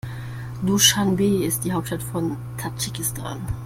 [0.65, 3.39] Duschanbe ist die Hauptstadt von Tadschikistan.